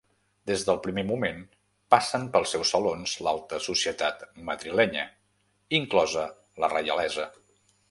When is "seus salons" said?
2.55-3.13